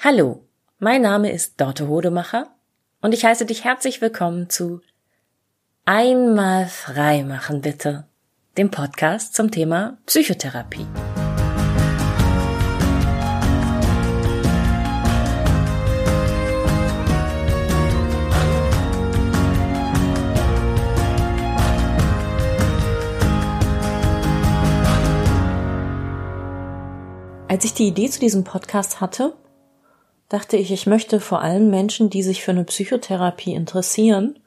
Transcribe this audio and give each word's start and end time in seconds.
Hallo, 0.00 0.44
mein 0.78 1.02
Name 1.02 1.32
ist 1.32 1.60
Dorte 1.60 1.88
Hodemacher 1.88 2.54
und 3.00 3.12
ich 3.14 3.24
heiße 3.24 3.46
dich 3.46 3.64
herzlich 3.64 4.00
willkommen 4.00 4.48
zu 4.48 4.80
Einmal 5.86 6.68
frei 6.68 7.24
machen 7.24 7.62
bitte, 7.62 8.06
dem 8.56 8.70
Podcast 8.70 9.34
zum 9.34 9.50
Thema 9.50 9.98
Psychotherapie. 10.06 10.86
Als 27.48 27.64
ich 27.64 27.74
die 27.74 27.88
Idee 27.88 28.08
zu 28.08 28.20
diesem 28.20 28.44
Podcast 28.44 29.00
hatte, 29.00 29.34
dachte 30.28 30.56
ich, 30.56 30.70
ich 30.72 30.86
möchte 30.86 31.20
vor 31.20 31.42
allem 31.42 31.70
Menschen, 31.70 32.10
die 32.10 32.22
sich 32.22 32.42
für 32.42 32.50
eine 32.50 32.64
Psychotherapie 32.64 33.54
interessieren 33.54 34.38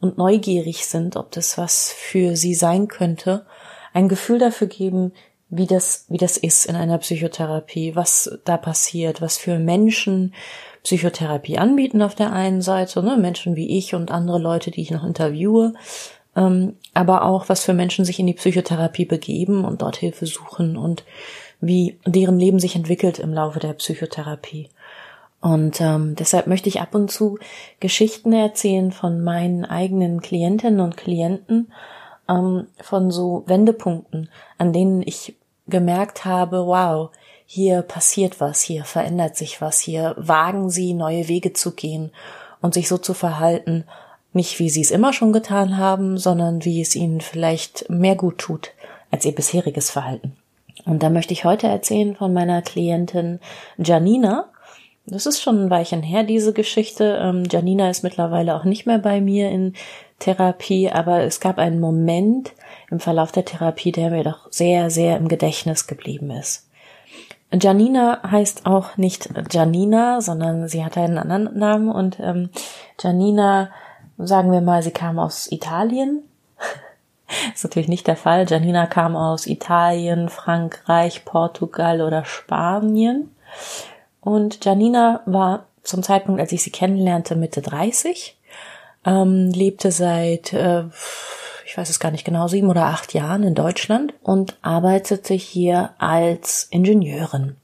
und 0.00 0.18
neugierig 0.18 0.86
sind, 0.86 1.16
ob 1.16 1.32
das 1.32 1.58
was 1.58 1.92
für 1.92 2.36
sie 2.36 2.54
sein 2.54 2.88
könnte, 2.88 3.46
ein 3.92 4.08
Gefühl 4.08 4.38
dafür 4.38 4.66
geben, 4.66 5.12
wie 5.50 5.66
das, 5.66 6.06
wie 6.08 6.16
das 6.16 6.36
ist 6.36 6.66
in 6.66 6.76
einer 6.76 6.98
Psychotherapie, 6.98 7.94
was 7.94 8.38
da 8.44 8.56
passiert, 8.56 9.20
was 9.20 9.38
für 9.38 9.58
Menschen 9.58 10.34
Psychotherapie 10.82 11.58
anbieten 11.58 12.02
auf 12.02 12.14
der 12.14 12.32
einen 12.32 12.60
Seite, 12.60 13.02
ne, 13.02 13.16
Menschen 13.16 13.56
wie 13.56 13.78
ich 13.78 13.94
und 13.94 14.10
andere 14.10 14.38
Leute, 14.38 14.70
die 14.70 14.82
ich 14.82 14.90
noch 14.90 15.04
interviewe, 15.04 15.74
ähm, 16.36 16.76
aber 16.92 17.24
auch 17.24 17.48
was 17.48 17.64
für 17.64 17.72
Menschen 17.72 18.04
sich 18.04 18.18
in 18.18 18.26
die 18.26 18.34
Psychotherapie 18.34 19.04
begeben 19.04 19.64
und 19.64 19.82
dort 19.82 19.96
Hilfe 19.96 20.26
suchen 20.26 20.76
und 20.76 21.04
wie 21.60 21.98
deren 22.04 22.38
Leben 22.38 22.58
sich 22.58 22.76
entwickelt 22.76 23.18
im 23.18 23.32
Laufe 23.32 23.60
der 23.60 23.72
Psychotherapie. 23.74 24.68
Und 25.44 25.78
ähm, 25.82 26.14
deshalb 26.14 26.46
möchte 26.46 26.70
ich 26.70 26.80
ab 26.80 26.94
und 26.94 27.10
zu 27.10 27.38
Geschichten 27.78 28.32
erzählen 28.32 28.92
von 28.92 29.22
meinen 29.22 29.66
eigenen 29.66 30.22
Klientinnen 30.22 30.80
und 30.80 30.96
Klienten, 30.96 31.70
ähm, 32.30 32.66
von 32.80 33.10
so 33.10 33.44
Wendepunkten, 33.44 34.30
an 34.56 34.72
denen 34.72 35.02
ich 35.02 35.36
gemerkt 35.66 36.24
habe, 36.24 36.66
wow, 36.66 37.10
hier 37.44 37.82
passiert 37.82 38.40
was, 38.40 38.62
hier 38.62 38.84
verändert 38.84 39.36
sich 39.36 39.60
was, 39.60 39.80
hier 39.80 40.14
wagen 40.16 40.70
sie 40.70 40.94
neue 40.94 41.28
Wege 41.28 41.52
zu 41.52 41.72
gehen 41.72 42.10
und 42.62 42.72
sich 42.72 42.88
so 42.88 42.96
zu 42.96 43.12
verhalten, 43.12 43.84
nicht 44.32 44.58
wie 44.60 44.70
sie 44.70 44.80
es 44.80 44.90
immer 44.90 45.12
schon 45.12 45.34
getan 45.34 45.76
haben, 45.76 46.16
sondern 46.16 46.64
wie 46.64 46.80
es 46.80 46.96
ihnen 46.96 47.20
vielleicht 47.20 47.90
mehr 47.90 48.16
gut 48.16 48.38
tut 48.38 48.70
als 49.10 49.26
ihr 49.26 49.34
bisheriges 49.34 49.90
Verhalten. 49.90 50.38
Und 50.86 51.02
da 51.02 51.10
möchte 51.10 51.34
ich 51.34 51.44
heute 51.44 51.66
erzählen 51.66 52.16
von 52.16 52.32
meiner 52.32 52.62
Klientin 52.62 53.40
Janina, 53.76 54.48
das 55.06 55.26
ist 55.26 55.42
schon 55.42 55.66
ein 55.66 55.70
Weilchen 55.70 56.02
her, 56.02 56.22
diese 56.22 56.52
Geschichte. 56.52 57.18
Ähm, 57.20 57.44
Janina 57.50 57.90
ist 57.90 58.02
mittlerweile 58.02 58.54
auch 58.54 58.64
nicht 58.64 58.86
mehr 58.86 58.98
bei 58.98 59.20
mir 59.20 59.50
in 59.50 59.74
Therapie, 60.18 60.90
aber 60.90 61.22
es 61.22 61.40
gab 61.40 61.58
einen 61.58 61.80
Moment 61.80 62.52
im 62.90 63.00
Verlauf 63.00 63.30
der 63.30 63.44
Therapie, 63.44 63.92
der 63.92 64.10
mir 64.10 64.24
doch 64.24 64.50
sehr, 64.50 64.88
sehr 64.90 65.18
im 65.18 65.28
Gedächtnis 65.28 65.86
geblieben 65.86 66.30
ist. 66.30 66.68
Janina 67.52 68.20
heißt 68.28 68.66
auch 68.66 68.96
nicht 68.96 69.28
Janina, 69.50 70.20
sondern 70.20 70.68
sie 70.68 70.84
hat 70.84 70.96
einen 70.96 71.18
anderen 71.18 71.56
Namen 71.56 71.88
und 71.90 72.18
ähm, 72.20 72.50
Janina, 72.98 73.70
sagen 74.16 74.50
wir 74.50 74.60
mal, 74.60 74.82
sie 74.82 74.90
kam 74.90 75.18
aus 75.18 75.52
Italien. 75.52 76.22
ist 77.54 77.62
natürlich 77.62 77.88
nicht 77.88 78.06
der 78.06 78.16
Fall. 78.16 78.46
Janina 78.48 78.86
kam 78.86 79.14
aus 79.14 79.46
Italien, 79.46 80.30
Frankreich, 80.30 81.24
Portugal 81.24 82.00
oder 82.00 82.24
Spanien 82.24 83.30
und 84.24 84.64
Janina 84.64 85.20
war 85.26 85.66
zum 85.82 86.02
Zeitpunkt, 86.02 86.40
als 86.40 86.52
ich 86.52 86.62
sie 86.62 86.70
kennenlernte, 86.70 87.36
Mitte 87.36 87.60
30, 87.60 88.36
ähm, 89.04 89.50
lebte 89.50 89.92
seit, 89.92 90.52
äh, 90.52 90.84
ich 91.66 91.76
weiß 91.76 91.90
es 91.90 92.00
gar 92.00 92.10
nicht 92.10 92.24
genau, 92.24 92.48
sieben 92.48 92.70
oder 92.70 92.86
acht 92.86 93.12
Jahren 93.12 93.42
in 93.42 93.54
Deutschland 93.54 94.14
und 94.22 94.56
arbeitete 94.62 95.34
hier 95.34 95.90
als 95.98 96.68
Ingenieurin. 96.70 97.56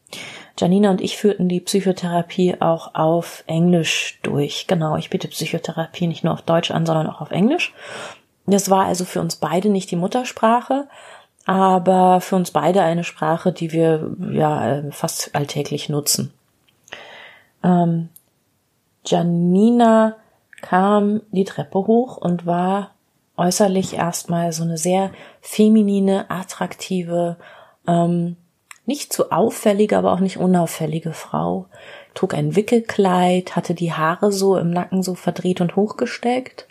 Janina 0.59 0.91
und 0.91 1.01
ich 1.01 1.17
führten 1.17 1.49
die 1.49 1.61
Psychotherapie 1.61 2.61
auch 2.61 2.95
auf 2.95 3.43
Englisch 3.47 4.19
durch. 4.23 4.67
Genau, 4.67 4.97
ich 4.97 5.09
biete 5.09 5.29
Psychotherapie 5.29 6.07
nicht 6.07 6.25
nur 6.25 6.35
auf 6.35 6.43
Deutsch 6.43 6.71
an, 6.71 6.85
sondern 6.85 7.07
auch 7.07 7.23
auf 7.23 7.31
Englisch. 7.31 7.73
Das 8.45 8.69
war 8.69 8.85
also 8.85 9.07
für 9.07 9.21
uns 9.21 9.37
beide 9.37 9.71
nicht 9.71 9.91
die 9.91 9.97
Muttersprache, 9.97 10.89
aber 11.47 12.21
für 12.21 12.37
uns 12.37 12.51
beide 12.51 12.83
eine 12.83 13.05
Sprache, 13.05 13.53
die 13.53 13.73
wir 13.73 14.11
ja 14.31 14.83
fast 14.91 15.35
alltäglich 15.35 15.89
nutzen. 15.89 16.35
Ähm, 17.63 18.09
Janina 19.05 20.17
kam 20.61 21.23
die 21.31 21.45
Treppe 21.45 21.79
hoch 21.79 22.17
und 22.17 22.47
war 22.47 22.93
äußerlich 23.37 23.95
erstmal 23.95 24.53
so 24.53 24.63
eine 24.63 24.77
sehr 24.77 25.11
feminine, 25.41 26.31
attraktive, 26.31 27.37
ähm, 27.87 28.37
nicht 28.85 29.13
zu 29.13 29.31
auffällige, 29.31 29.97
aber 29.97 30.13
auch 30.13 30.21
nicht 30.21 30.37
unauffällige 30.37 31.13
Frau. 31.13 31.67
Trug 32.15 32.35
ein 32.35 32.57
Wickelkleid, 32.57 33.57
hatte 33.57 33.75
die 33.75 33.93
Haare 33.93 34.33
so 34.33 34.57
im 34.57 34.71
Nacken 34.71 35.03
so 35.03 35.15
verdreht 35.15 35.61
und 35.61 35.77
hochgesteckt, 35.77 36.67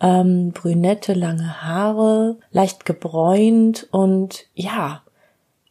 ähm, 0.00 0.52
brünette, 0.52 1.12
lange 1.12 1.62
Haare, 1.62 2.38
leicht 2.52 2.84
gebräunt 2.86 3.88
und 3.90 4.46
ja, 4.54 5.02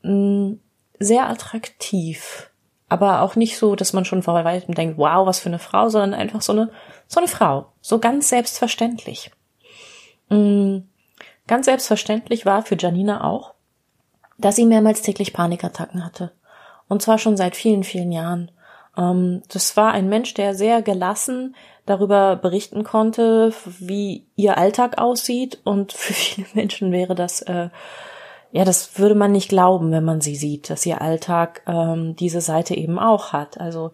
mh, 0.04 0.12
mm, 0.12 0.60
sehr 1.00 1.30
attraktiv 1.30 2.50
aber 2.90 3.22
auch 3.22 3.36
nicht 3.36 3.58
so, 3.58 3.76
dass 3.76 3.94
man 3.94 4.06
schon 4.06 4.24
vor 4.24 4.34
weitem 4.46 4.74
denkt, 4.74 4.98
wow, 4.98 5.26
was 5.26 5.40
für 5.40 5.50
eine 5.50 5.60
Frau, 5.60 5.90
sondern 5.90 6.14
einfach 6.14 6.42
so 6.42 6.54
eine, 6.54 6.70
so 7.08 7.20
eine 7.20 7.28
Frau. 7.28 7.68
So 7.82 8.00
ganz 8.00 8.30
selbstverständlich. 8.30 9.32
Mm, 10.30 10.80
ganz 11.48 11.66
selbstverständlich 11.66 12.46
war 12.46 12.64
für 12.64 12.78
Janina 12.78 13.24
auch, 13.24 13.54
dass 14.38 14.56
sie 14.56 14.66
mehrmals 14.66 15.02
täglich 15.02 15.34
Panikattacken 15.34 16.06
hatte. 16.06 16.32
Und 16.88 17.02
zwar 17.02 17.18
schon 17.18 17.36
seit 17.36 17.56
vielen, 17.56 17.84
vielen 17.84 18.12
Jahren. 18.12 18.52
Ähm, 18.98 19.44
das 19.50 19.76
war 19.76 19.92
ein 19.92 20.08
Mensch, 20.08 20.34
der 20.34 20.56
sehr 20.56 20.82
gelassen 20.82 21.56
darüber 21.86 22.36
berichten 22.36 22.84
konnte, 22.84 23.54
wie 23.66 24.28
ihr 24.36 24.58
Alltag 24.58 24.98
aussieht. 24.98 25.60
Und 25.66 25.92
für 25.92 26.14
viele 26.14 26.48
Menschen 26.54 26.92
wäre 26.94 27.16
das 27.16 27.42
äh, 27.42 27.70
ja, 28.52 28.64
das 28.64 28.98
würde 28.98 29.16
man 29.16 29.32
nicht 29.32 29.50
glauben, 29.50 29.92
wenn 29.92 30.06
man 30.06 30.22
sie 30.22 30.36
sieht, 30.36 30.70
dass 30.70 30.86
ihr 30.86 31.02
Alltag 31.02 31.62
ähm, 31.68 32.16
diese 32.16 32.42
Seite 32.42 32.76
eben 32.76 32.98
auch 32.98 33.34
hat. 33.34 33.60
Also 33.60 33.92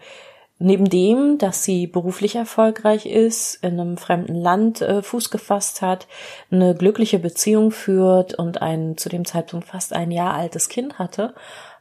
neben 0.60 0.90
dem, 0.90 1.38
dass 1.38 1.64
sie 1.64 1.88
beruflich 1.88 2.36
erfolgreich 2.36 3.06
ist, 3.06 3.56
in 3.64 3.80
einem 3.80 3.98
fremden 3.98 4.36
Land 4.36 4.82
äh, 4.82 5.02
Fuß 5.02 5.32
gefasst 5.32 5.82
hat, 5.82 6.08
eine 6.52 6.76
glückliche 6.76 7.20
Beziehung 7.20 7.72
führt 7.72 8.36
und 8.36 8.62
ein 8.62 8.98
zu 8.98 9.10
dem 9.10 9.26
Zeitpunkt 9.26 9.68
fast 9.68 9.94
ein 9.94 10.12
Jahr 10.12 10.34
altes 10.34 10.70
Kind 10.70 11.00
hatte, 11.00 11.34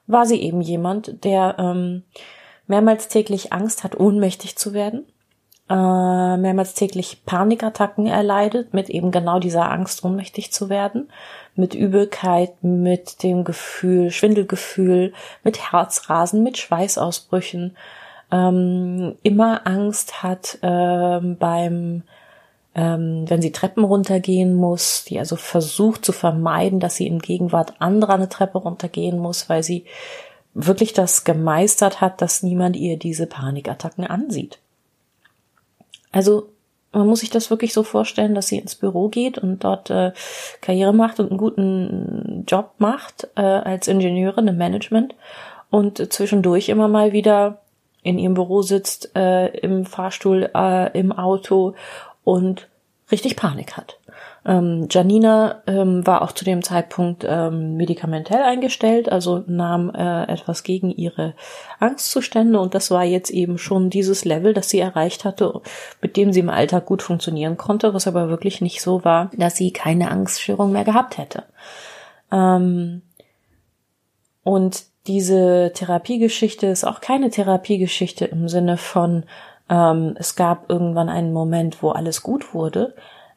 war 0.06 0.26
sie 0.26 0.40
eben 0.40 0.60
jemand, 0.60 1.24
der 1.24 1.56
ähm, 1.58 2.02
mehrmals 2.66 3.08
täglich 3.08 3.52
Angst 3.52 3.84
hat, 3.84 3.98
ohnmächtig 3.98 4.56
zu 4.56 4.72
werden, 4.72 5.06
äh, 5.72 6.36
mehrmals 6.36 6.74
täglich 6.74 7.24
Panikattacken 7.24 8.06
erleidet, 8.06 8.74
mit 8.74 8.90
eben 8.90 9.10
genau 9.10 9.38
dieser 9.38 9.70
Angst, 9.70 10.04
ohnmächtig 10.04 10.52
zu 10.52 10.68
werden 10.68 11.08
mit 11.54 11.74
Übelkeit, 11.74 12.62
mit 12.62 13.22
dem 13.22 13.44
Gefühl, 13.44 14.10
Schwindelgefühl, 14.10 15.12
mit 15.44 15.72
Herzrasen, 15.72 16.42
mit 16.42 16.58
Schweißausbrüchen, 16.58 17.76
ähm, 18.30 19.16
immer 19.22 19.66
Angst 19.66 20.22
hat 20.22 20.58
ähm, 20.62 21.36
beim 21.38 22.02
ähm, 22.74 23.28
wenn 23.28 23.42
sie 23.42 23.52
Treppen 23.52 23.84
runtergehen 23.84 24.54
muss, 24.54 25.04
die 25.04 25.18
also 25.18 25.36
versucht 25.36 26.06
zu 26.06 26.12
vermeiden, 26.12 26.80
dass 26.80 26.96
sie 26.96 27.06
in 27.06 27.18
Gegenwart 27.18 27.74
anderer 27.80 28.14
eine 28.14 28.30
Treppe 28.30 28.56
runtergehen 28.56 29.18
muss, 29.18 29.50
weil 29.50 29.62
sie 29.62 29.84
wirklich 30.54 30.94
das 30.94 31.24
gemeistert 31.24 32.00
hat, 32.00 32.22
dass 32.22 32.42
niemand 32.42 32.76
ihr 32.76 32.98
diese 32.98 33.26
Panikattacken 33.26 34.06
ansieht. 34.06 34.58
Also 36.12 36.48
man 36.92 37.06
muss 37.06 37.20
sich 37.20 37.30
das 37.30 37.50
wirklich 37.50 37.72
so 37.72 37.82
vorstellen, 37.82 38.34
dass 38.34 38.48
sie 38.48 38.58
ins 38.58 38.74
Büro 38.74 39.08
geht 39.08 39.38
und 39.38 39.64
dort 39.64 39.90
äh, 39.90 40.12
Karriere 40.60 40.92
macht 40.92 41.18
und 41.20 41.30
einen 41.30 41.38
guten 41.38 42.44
Job 42.46 42.74
macht 42.78 43.28
äh, 43.34 43.40
als 43.40 43.88
Ingenieurin 43.88 44.48
im 44.48 44.58
Management 44.58 45.14
und 45.70 46.12
zwischendurch 46.12 46.68
immer 46.68 46.88
mal 46.88 47.12
wieder 47.12 47.62
in 48.02 48.18
ihrem 48.18 48.34
Büro 48.34 48.62
sitzt, 48.62 49.16
äh, 49.16 49.48
im 49.58 49.86
Fahrstuhl, 49.86 50.50
äh, 50.54 50.98
im 50.98 51.12
Auto 51.12 51.74
und 52.24 52.68
richtig 53.12 53.36
Panik 53.36 53.76
hat. 53.76 53.98
Ähm, 54.44 54.88
Janina 54.90 55.62
ähm, 55.68 56.04
war 56.06 56.22
auch 56.22 56.32
zu 56.32 56.44
dem 56.44 56.62
Zeitpunkt 56.62 57.24
ähm, 57.26 57.76
medikamentell 57.76 58.42
eingestellt, 58.42 59.10
also 59.10 59.44
nahm 59.46 59.94
äh, 59.94 60.24
etwas 60.24 60.64
gegen 60.64 60.90
ihre 60.90 61.34
Angstzustände 61.78 62.58
und 62.58 62.74
das 62.74 62.90
war 62.90 63.04
jetzt 63.04 63.30
eben 63.30 63.56
schon 63.56 63.88
dieses 63.88 64.24
Level, 64.24 64.52
das 64.52 64.68
sie 64.68 64.80
erreicht 64.80 65.24
hatte, 65.24 65.60
mit 66.00 66.16
dem 66.16 66.32
sie 66.32 66.40
im 66.40 66.50
Alltag 66.50 66.86
gut 66.86 67.02
funktionieren 67.02 67.56
konnte, 67.56 67.94
was 67.94 68.08
aber 68.08 68.28
wirklich 68.28 68.60
nicht 68.60 68.82
so 68.82 69.04
war, 69.04 69.30
dass 69.36 69.56
sie 69.56 69.72
keine 69.72 70.10
Angststörung 70.10 70.72
mehr 70.72 70.84
gehabt 70.84 71.18
hätte. 71.18 71.44
Ähm, 72.32 73.02
und 74.42 74.84
diese 75.06 75.72
Therapiegeschichte 75.74 76.66
ist 76.66 76.84
auch 76.84 77.00
keine 77.00 77.30
Therapiegeschichte 77.30 78.24
im 78.24 78.48
Sinne 78.48 78.76
von, 78.76 79.24
ähm, 79.68 80.14
es 80.18 80.36
gab 80.36 80.70
irgendwann 80.70 81.08
einen 81.08 81.32
Moment, 81.32 81.82
wo 81.82 81.90
alles 81.90 82.22
gut 82.22 82.54
wurde. 82.54 82.94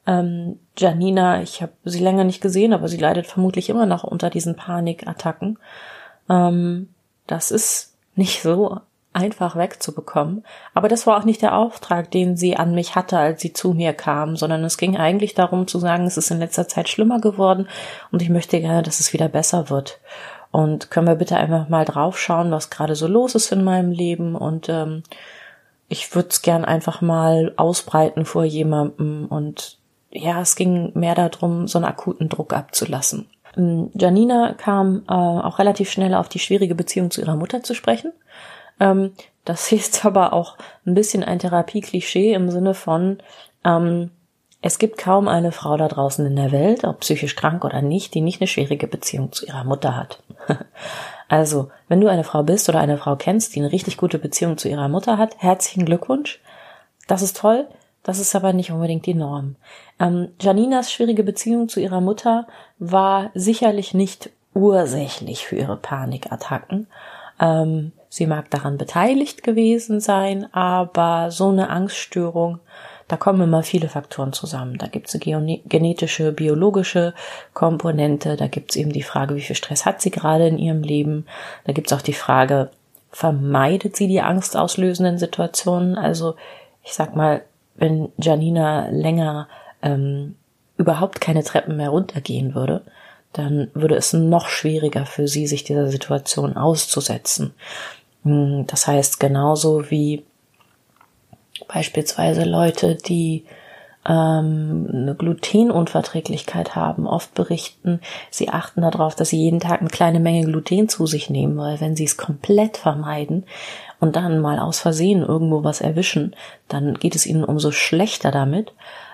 Ähm, 0.07 0.59
Janina, 0.77 1.41
ich 1.41 1.61
habe 1.61 1.73
sie 1.83 2.03
länger 2.03 2.23
nicht 2.23 2.41
gesehen, 2.41 2.73
aber 2.73 2.87
sie 2.87 2.97
leidet 2.97 3.27
vermutlich 3.27 3.69
immer 3.69 3.85
noch 3.85 4.03
unter 4.03 4.29
diesen 4.29 4.55
Panikattacken. 4.55 5.57
Ähm, 6.29 6.89
das 7.27 7.51
ist 7.51 7.95
nicht 8.15 8.41
so 8.41 8.79
einfach 9.15 9.55
wegzubekommen. 9.55 10.43
Aber 10.73 10.89
das 10.89 11.07
war 11.07 11.17
auch 11.17 11.23
nicht 11.23 11.41
der 11.41 11.55
Auftrag, 11.55 12.11
den 12.11 12.35
sie 12.35 12.57
an 12.57 12.75
mich 12.75 12.95
hatte, 12.95 13.17
als 13.17 13.41
sie 13.41 13.53
zu 13.53 13.73
mir 13.73 13.93
kam, 13.93 14.35
sondern 14.35 14.63
es 14.65 14.77
ging 14.77 14.97
eigentlich 14.97 15.33
darum 15.33 15.67
zu 15.67 15.79
sagen, 15.79 16.05
es 16.05 16.17
ist 16.17 16.31
in 16.31 16.39
letzter 16.39 16.67
Zeit 16.67 16.89
schlimmer 16.89 17.21
geworden 17.21 17.67
und 18.11 18.21
ich 18.21 18.29
möchte 18.29 18.59
gerne, 18.59 18.83
dass 18.83 18.99
es 18.99 19.13
wieder 19.13 19.29
besser 19.29 19.69
wird. 19.69 19.99
Und 20.51 20.91
können 20.91 21.07
wir 21.07 21.15
bitte 21.15 21.37
einfach 21.37 21.69
mal 21.69 21.85
draufschauen, 21.85 22.51
was 22.51 22.69
gerade 22.69 22.95
so 22.95 23.07
los 23.07 23.35
ist 23.35 23.51
in 23.51 23.63
meinem 23.63 23.91
Leben 23.91 24.35
und 24.35 24.67
ähm, 24.69 25.03
ich 25.87 26.13
würde 26.15 26.29
es 26.29 26.41
gern 26.41 26.65
einfach 26.65 27.01
mal 27.01 27.53
ausbreiten 27.57 28.25
vor 28.25 28.43
jemandem 28.43 29.27
und 29.27 29.77
ja, 30.11 30.41
es 30.41 30.55
ging 30.55 30.91
mehr 30.95 31.15
darum, 31.15 31.67
so 31.67 31.77
einen 31.77 31.85
akuten 31.85 32.29
Druck 32.29 32.53
abzulassen. 32.53 33.27
Ähm, 33.57 33.91
Janina 33.93 34.53
kam 34.53 35.03
äh, 35.07 35.13
auch 35.13 35.59
relativ 35.59 35.89
schnell 35.91 36.13
auf 36.13 36.29
die 36.29 36.39
schwierige 36.39 36.75
Beziehung 36.75 37.11
zu 37.11 37.21
ihrer 37.21 37.35
Mutter 37.35 37.63
zu 37.63 37.75
sprechen. 37.75 38.13
Ähm, 38.79 39.11
das 39.43 39.71
ist 39.71 40.05
aber 40.05 40.33
auch 40.33 40.57
ein 40.85 40.93
bisschen 40.93 41.23
ein 41.23 41.39
Therapieklischee 41.39 42.33
im 42.33 42.49
Sinne 42.49 42.73
von, 42.73 43.19
ähm, 43.63 44.11
es 44.65 44.79
gibt 44.79 44.97
kaum 44.97 45.27
eine 45.27 45.51
Frau 45.51 45.77
da 45.77 45.87
draußen 45.87 46.25
in 46.25 46.35
der 46.35 46.51
Welt, 46.51 46.85
ob 46.85 47.01
psychisch 47.01 47.35
krank 47.35 47.63
oder 47.63 47.83
nicht, 47.83 48.15
die 48.15 48.21
nicht 48.21 48.41
eine 48.41 48.47
schwierige 48.47 48.87
Beziehung 48.87 49.31
zu 49.31 49.45
ihrer 49.45 49.63
Mutter 49.63 49.95
hat. 49.95 50.23
also, 51.27 51.69
wenn 51.87 52.01
du 52.01 52.07
eine 52.07 52.23
Frau 52.23 52.41
bist 52.41 52.67
oder 52.67 52.79
eine 52.79 52.97
Frau 52.97 53.15
kennst, 53.15 53.53
die 53.55 53.59
eine 53.59 53.71
richtig 53.71 53.95
gute 53.95 54.17
Beziehung 54.17 54.57
zu 54.57 54.67
ihrer 54.67 54.87
Mutter 54.87 55.19
hat, 55.19 55.37
herzlichen 55.37 55.85
Glückwunsch. 55.85 56.41
Das 57.05 57.21
ist 57.21 57.37
toll. 57.37 57.67
Das 58.01 58.17
ist 58.17 58.35
aber 58.35 58.53
nicht 58.53 58.71
unbedingt 58.71 59.05
die 59.05 59.13
Norm. 59.13 59.55
Ähm, 59.99 60.29
Janinas 60.41 60.91
schwierige 60.91 61.23
Beziehung 61.23 61.69
zu 61.69 61.79
ihrer 61.79 62.01
Mutter 62.01 62.47
war 62.79 63.29
sicherlich 63.35 63.93
nicht 63.93 64.31
ursächlich 64.55 65.45
für 65.45 65.57
ihre 65.57 65.77
Panikattacken. 65.77 66.87
Ähm, 67.39 67.91
sie 68.09 68.25
mag 68.25 68.49
daran 68.49 68.79
beteiligt 68.79 69.43
gewesen 69.43 69.99
sein, 69.99 70.51
aber 70.55 71.29
so 71.29 71.49
eine 71.49 71.69
Angststörung, 71.69 72.61
da 73.07 73.17
kommen 73.17 73.41
immer 73.41 73.63
viele 73.63 73.87
Faktoren 73.87 74.33
zusammen. 74.33 74.77
Da 74.77 74.87
gibt 74.87 75.07
es 75.07 75.21
eine 75.21 75.59
genetische, 75.65 76.31
biologische 76.31 77.13
Komponente, 77.53 78.35
da 78.35 78.47
gibt 78.47 78.71
es 78.71 78.77
eben 78.77 78.91
die 78.91 79.03
Frage, 79.03 79.35
wie 79.35 79.41
viel 79.41 79.55
Stress 79.55 79.85
hat 79.85 80.01
sie 80.01 80.11
gerade 80.11 80.47
in 80.47 80.57
ihrem 80.57 80.81
Leben, 80.81 81.25
da 81.65 81.73
gibt 81.73 81.91
es 81.91 81.97
auch 81.97 82.01
die 82.01 82.13
Frage, 82.13 82.71
vermeidet 83.11 83.95
sie 83.95 84.07
die 84.07 84.21
angstauslösenden 84.21 85.19
Situationen? 85.19 85.95
Also 85.97 86.35
ich 86.83 86.93
sag 86.93 87.15
mal, 87.15 87.43
wenn 87.75 88.09
Janina 88.17 88.87
länger 88.89 89.47
ähm, 89.81 90.35
überhaupt 90.77 91.21
keine 91.21 91.43
Treppen 91.43 91.77
mehr 91.77 91.89
runtergehen 91.89 92.55
würde, 92.55 92.81
dann 93.33 93.69
würde 93.73 93.95
es 93.95 94.13
noch 94.13 94.47
schwieriger 94.47 95.05
für 95.05 95.27
sie, 95.27 95.45
sich 95.45 95.63
dieser 95.63 95.89
Situation 95.89 96.55
auszusetzen. 96.55 97.53
Hm, 98.23 98.65
das 98.67 98.87
heißt, 98.87 99.19
genauso 99.19 99.89
wie 99.91 100.23
beispielsweise 101.67 102.43
Leute, 102.43 102.95
die 102.95 103.45
ähm, 104.07 104.87
eine 104.91 105.15
Glutenunverträglichkeit 105.15 106.75
haben, 106.75 107.07
oft 107.07 107.33
berichten, 107.33 108.01
sie 108.29 108.49
achten 108.49 108.81
darauf, 108.81 109.15
dass 109.15 109.29
sie 109.29 109.39
jeden 109.39 109.59
Tag 109.59 109.79
eine 109.81 109.89
kleine 109.89 110.19
Menge 110.19 110.45
Gluten 110.45 110.89
zu 110.89 111.07
sich 111.07 111.29
nehmen, 111.29 111.57
weil 111.57 111.81
wenn 111.81 111.95
sie 111.95 112.05
es 112.05 112.17
komplett 112.17 112.77
vermeiden, 112.77 113.45
und 113.99 114.15
dann 114.15 114.39
mal 114.39 114.59
aus 114.59 114.79
Versehen 114.79 115.23
irgendwo 115.23 115.63
was 115.63 115.81
erwischen, 115.81 116.35
dann 116.67 116.95
geht 116.95 117.15
es 117.15 117.25
ihnen 117.25 117.43
umso 117.43 117.71
schlechter 117.71 118.31
damit. 118.31 118.73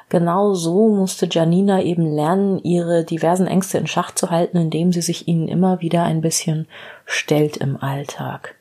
Genau 0.10 0.54
so 0.54 0.90
musste 0.90 1.28
Janina 1.30 1.82
eben 1.82 2.06
lernen, 2.06 2.60
ihre 2.64 3.06
diversen 3.06 3.48
Ängste 3.48 3.78
in 3.78 3.88
Schach 3.88 4.14
zu 4.14 4.30
halten, 4.30 4.58
indem 4.58 4.92
sie 4.92 5.02
sich 5.02 5.28
ihnen 5.28 5.48
immer 5.48 5.80
wieder 5.80 6.04
ein 6.04 6.22
bisschen 6.22 6.68
stellt 7.06 7.58
im 7.58 7.82
Alltag. 7.82 8.56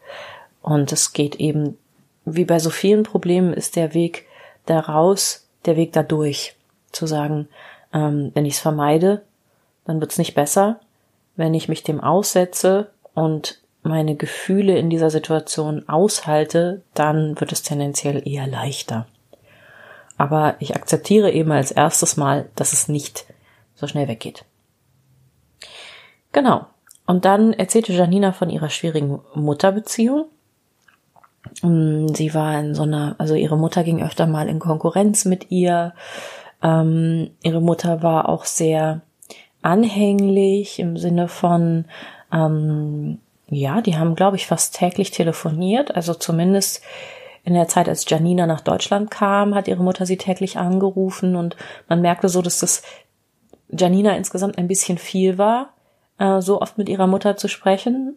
Und 0.63 0.93
es 0.93 1.13
geht 1.13 1.37
eben, 1.37 1.77
wie 2.25 2.45
bei 2.45 2.59
so 2.59 2.71
vielen 2.71 3.03
Problemen, 3.03 3.53
ist 3.53 3.77
der 3.77 3.95
Weg 3.95 4.27
daraus, 4.67 5.49
der 5.67 5.77
Weg 5.77 5.93
dadurch. 5.93 6.57
Zu 6.93 7.07
sagen, 7.07 7.49
ähm, 7.93 8.33
wenn 8.35 8.45
ich 8.45 8.55
es 8.55 8.61
vermeide, 8.61 9.23
dann 9.85 10.01
wird 10.01 10.11
es 10.11 10.19
nicht 10.19 10.35
besser. 10.35 10.81
Wenn 11.37 11.55
ich 11.55 11.69
mich 11.69 11.85
dem 11.85 12.01
aussetze 12.01 12.91
und 13.15 13.61
meine 13.83 14.17
Gefühle 14.17 14.77
in 14.77 14.91
dieser 14.91 15.11
Situation 15.11 15.89
aushalte, 15.89 16.83
dann 16.95 17.41
wird 17.41 17.53
es 17.53 17.63
tendenziell 17.63 18.27
eher 18.27 18.47
leichter. 18.47 19.07
Aber 20.19 20.57
ich 20.59 20.77
akzeptiere 20.77 21.31
eben 21.31 21.51
als 21.51 21.71
erstes 21.71 22.17
Mal, 22.17 22.51
dass 22.55 22.73
es 22.73 22.89
nicht 22.89 23.25
so 23.75 23.87
schnell 23.87 24.07
weggeht. 24.07 24.45
Genau. 26.33 26.67
Und 27.07 27.25
dann 27.25 27.53
erzählte 27.53 27.93
Janina 27.93 28.33
von 28.33 28.51
ihrer 28.51 28.69
schwierigen 28.69 29.21
Mutterbeziehung. 29.35 30.27
Mm, 31.63 32.09
sie 32.15 32.35
war 32.35 32.59
in 32.59 32.75
so 32.75 32.83
einer, 32.83 33.15
also 33.19 33.35
ihre 33.35 33.57
Mutter 33.57 33.85
ging 33.85 34.03
öfter 34.03 34.27
mal 34.27 34.49
in 34.49 34.59
Konkurrenz 34.59 35.25
mit 35.25 35.51
ihr. 35.51 35.95
Ähm, 36.63 37.31
ihre 37.43 37.61
Mutter 37.61 38.03
war 38.03 38.29
auch 38.29 38.45
sehr 38.45 39.01
anhänglich 39.63 40.79
im 40.79 40.97
Sinne 40.97 41.29
von, 41.29 41.85
ähm, 42.33 43.19
ja, 43.49 43.81
die 43.81 43.97
haben, 43.97 44.15
glaube 44.15 44.37
ich, 44.37 44.47
fast 44.47 44.77
täglich 44.77 45.11
telefoniert. 45.11 45.95
Also 45.95 46.15
zumindest 46.15 46.83
in 47.45 47.55
der 47.55 47.69
Zeit, 47.69 47.89
als 47.89 48.09
Janina 48.09 48.47
nach 48.47 48.61
Deutschland 48.61 49.11
kam, 49.11 49.55
hat 49.55 49.69
ihre 49.69 49.83
Mutter 49.83 50.07
sie 50.07 50.19
täglich 50.19 50.59
angerufen 50.59 51.37
und 51.37 51.57
man 51.89 52.01
merkte 52.01 52.29
so, 52.29 52.43
dass 52.43 52.61
das 52.61 52.83
Janina 53.69 54.17
insgesamt 54.17 54.59
ein 54.59 54.69
bisschen 54.69 54.99
viel 54.99 55.39
war, 55.39 55.75
äh, 56.19 56.41
so 56.41 56.61
oft 56.61 56.77
mit 56.79 56.89
ihrer 56.89 57.07
Mutter 57.07 57.37
zu 57.37 57.49
sprechen. 57.49 58.17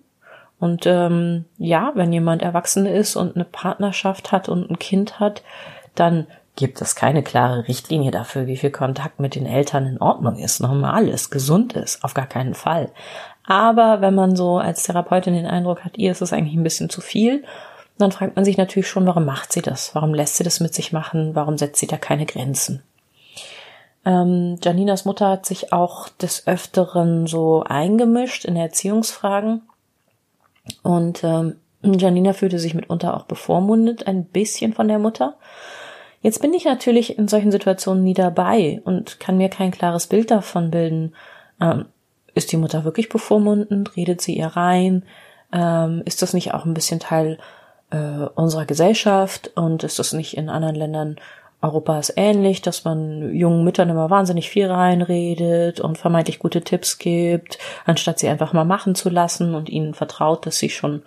Und 0.63 0.85
ähm, 0.85 1.43
ja, 1.57 1.91
wenn 1.93 2.13
jemand 2.13 2.41
erwachsen 2.41 2.85
ist 2.85 3.17
und 3.17 3.35
eine 3.35 3.43
Partnerschaft 3.43 4.31
hat 4.31 4.47
und 4.47 4.71
ein 4.71 4.79
Kind 4.79 5.19
hat, 5.19 5.43
dann 5.93 6.25
gibt 6.55 6.81
es 6.81 6.95
keine 6.95 7.21
klare 7.21 7.67
Richtlinie 7.67 8.11
dafür, 8.11 8.47
wie 8.47 8.55
viel 8.55 8.71
Kontakt 8.71 9.19
mit 9.19 9.35
den 9.35 9.45
Eltern 9.45 9.85
in 9.85 9.99
Ordnung 9.99 10.37
ist, 10.37 10.61
normal 10.61 11.09
ist, 11.09 11.31
gesund 11.31 11.73
ist, 11.73 12.01
auf 12.05 12.13
gar 12.13 12.27
keinen 12.27 12.53
Fall. 12.53 12.91
Aber 13.45 13.99
wenn 13.99 14.15
man 14.15 14.37
so 14.37 14.57
als 14.57 14.83
Therapeutin 14.83 15.33
den 15.33 15.47
Eindruck 15.47 15.83
hat, 15.83 15.97
ihr 15.97 16.11
ist 16.11 16.21
es 16.21 16.31
eigentlich 16.31 16.55
ein 16.55 16.63
bisschen 16.63 16.89
zu 16.89 17.01
viel, 17.01 17.43
dann 17.97 18.13
fragt 18.13 18.37
man 18.37 18.45
sich 18.45 18.55
natürlich 18.55 18.87
schon, 18.87 19.05
warum 19.05 19.25
macht 19.25 19.51
sie 19.51 19.61
das? 19.61 19.93
Warum 19.95 20.13
lässt 20.13 20.37
sie 20.37 20.45
das 20.45 20.61
mit 20.61 20.73
sich 20.73 20.93
machen? 20.93 21.35
Warum 21.35 21.57
setzt 21.57 21.81
sie 21.81 21.87
da 21.87 21.97
keine 21.97 22.25
Grenzen? 22.25 22.83
Ähm, 24.05 24.57
Janinas 24.63 25.03
Mutter 25.03 25.27
hat 25.27 25.45
sich 25.45 25.73
auch 25.73 26.07
des 26.07 26.47
Öfteren 26.47 27.27
so 27.27 27.65
eingemischt 27.67 28.45
in 28.45 28.55
Erziehungsfragen. 28.55 29.63
Und 30.81 31.23
ähm, 31.23 31.57
Janina 31.83 32.33
fühlte 32.33 32.59
sich 32.59 32.73
mitunter 32.73 33.15
auch 33.15 33.23
bevormundet, 33.23 34.07
ein 34.07 34.25
bisschen 34.25 34.73
von 34.73 34.87
der 34.87 34.99
Mutter. 34.99 35.37
Jetzt 36.21 36.41
bin 36.41 36.53
ich 36.53 36.63
natürlich 36.63 37.17
in 37.17 37.27
solchen 37.27 37.51
Situationen 37.51 38.03
nie 38.03 38.13
dabei 38.13 38.81
und 38.85 39.19
kann 39.19 39.37
mir 39.37 39.49
kein 39.49 39.71
klares 39.71 40.07
Bild 40.07 40.31
davon 40.31 40.71
bilden. 40.71 41.13
Ähm, 41.59 41.85
ist 42.33 42.51
die 42.51 42.57
Mutter 42.57 42.85
wirklich 42.85 43.09
bevormundend? 43.09 43.95
Redet 43.97 44.21
sie 44.21 44.37
ihr 44.37 44.47
rein? 44.47 45.03
Ähm, 45.51 46.01
ist 46.05 46.21
das 46.21 46.33
nicht 46.33 46.53
auch 46.53 46.65
ein 46.65 46.73
bisschen 46.73 46.99
Teil 46.99 47.37
äh, 47.91 48.25
unserer 48.35 48.65
Gesellschaft? 48.65 49.51
Und 49.55 49.83
ist 49.83 49.99
das 49.99 50.13
nicht 50.13 50.37
in 50.37 50.49
anderen 50.49 50.75
Ländern 50.75 51.17
Europas 51.63 52.11
ähnlich, 52.15 52.61
dass 52.61 52.83
man 52.83 53.33
jungen 53.33 53.63
Müttern 53.63 53.89
immer 53.89 54.09
wahnsinnig 54.09 54.49
viel 54.49 54.69
reinredet 54.69 55.79
und 55.79 55.97
vermeintlich 55.97 56.39
gute 56.39 56.61
Tipps 56.61 56.97
gibt, 56.97 57.57
anstatt 57.85 58.19
sie 58.19 58.27
einfach 58.27 58.51
mal 58.51 58.65
machen 58.65 58.95
zu 58.95 59.09
lassen 59.09 59.55
und 59.55 59.69
ihnen 59.69 59.93
vertraut, 59.93 60.45
dass 60.45 60.57
sie 60.57 60.69
schon 60.69 61.03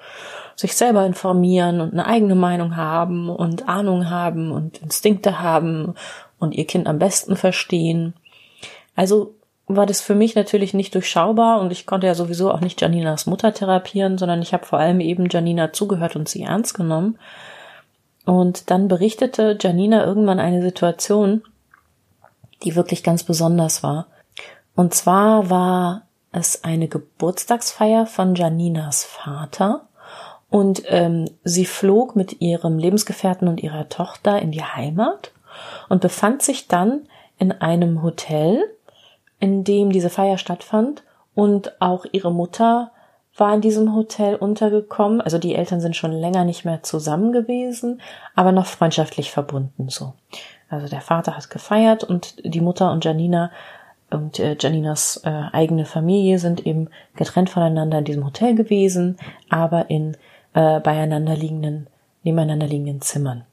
sich 0.56 0.74
selber 0.74 1.04
informieren 1.04 1.80
und 1.82 1.92
eine 1.92 2.06
eigene 2.06 2.34
Meinung 2.34 2.76
haben 2.76 3.28
und 3.28 3.68
Ahnung 3.68 4.08
haben 4.08 4.50
und 4.50 4.78
Instinkte 4.78 5.40
haben 5.40 5.94
und 6.38 6.54
ihr 6.54 6.66
Kind 6.66 6.86
am 6.86 6.98
besten 6.98 7.36
verstehen. 7.36 8.14
Also 8.94 9.34
war 9.66 9.84
das 9.84 10.00
für 10.00 10.14
mich 10.14 10.34
natürlich 10.36 10.72
nicht 10.72 10.94
durchschaubar 10.94 11.60
und 11.60 11.72
ich 11.72 11.86
konnte 11.86 12.06
ja 12.06 12.14
sowieso 12.14 12.50
auch 12.50 12.60
nicht 12.60 12.80
Janinas 12.80 13.26
Mutter 13.26 13.52
therapieren, 13.52 14.16
sondern 14.16 14.40
ich 14.40 14.54
habe 14.54 14.64
vor 14.64 14.78
allem 14.78 15.00
eben 15.00 15.28
Janina 15.28 15.72
zugehört 15.72 16.16
und 16.16 16.28
sie 16.28 16.42
ernst 16.42 16.74
genommen. 16.74 17.18
Und 18.26 18.70
dann 18.70 18.88
berichtete 18.88 19.56
Janina 19.58 20.04
irgendwann 20.04 20.40
eine 20.40 20.60
Situation, 20.60 21.42
die 22.62 22.76
wirklich 22.76 23.02
ganz 23.02 23.22
besonders 23.22 23.82
war. 23.82 24.08
Und 24.74 24.92
zwar 24.94 25.48
war 25.48 26.02
es 26.32 26.64
eine 26.64 26.88
Geburtstagsfeier 26.88 28.06
von 28.06 28.34
Janinas 28.34 29.04
Vater 29.04 29.88
und 30.50 30.82
ähm, 30.86 31.30
sie 31.44 31.64
flog 31.64 32.14
mit 32.14 32.40
ihrem 32.40 32.78
Lebensgefährten 32.78 33.48
und 33.48 33.62
ihrer 33.62 33.88
Tochter 33.88 34.40
in 34.42 34.50
die 34.50 34.62
Heimat 34.62 35.32
und 35.88 36.02
befand 36.02 36.42
sich 36.42 36.68
dann 36.68 37.08
in 37.38 37.52
einem 37.52 38.02
Hotel 38.02 38.62
in 39.38 39.64
dem 39.64 39.90
diese 39.90 40.10
Feier 40.10 40.38
stattfand 40.38 41.02
und 41.34 41.80
auch 41.80 42.06
ihre 42.12 42.32
Mutter 42.32 42.90
war 43.36 43.54
in 43.54 43.60
diesem 43.60 43.94
Hotel 43.94 44.36
untergekommen. 44.36 45.20
Also 45.20 45.38
die 45.38 45.54
Eltern 45.54 45.80
sind 45.80 45.96
schon 45.96 46.12
länger 46.12 46.44
nicht 46.44 46.64
mehr 46.64 46.82
zusammen 46.82 47.32
gewesen, 47.32 48.00
aber 48.34 48.52
noch 48.52 48.66
freundschaftlich 48.66 49.30
verbunden 49.30 49.88
so. 49.88 50.14
Also 50.68 50.88
der 50.88 51.00
Vater 51.00 51.36
hat 51.36 51.50
gefeiert 51.50 52.02
und 52.04 52.36
die 52.44 52.60
Mutter 52.60 52.90
und 52.90 53.04
Janina 53.04 53.50
und 54.10 54.38
äh, 54.38 54.56
Janinas 54.58 55.20
äh, 55.24 55.42
eigene 55.52 55.84
Familie 55.84 56.38
sind 56.38 56.66
eben 56.66 56.88
getrennt 57.16 57.50
voneinander 57.50 57.98
in 57.98 58.04
diesem 58.04 58.24
Hotel 58.24 58.54
gewesen, 58.54 59.16
aber 59.48 59.90
in 59.90 60.16
äh, 60.54 60.80
beieinander 60.80 61.36
liegenden, 61.36 61.88
nebeneinander 62.22 62.66
liegenden 62.66 63.00
Zimmern. 63.00 63.44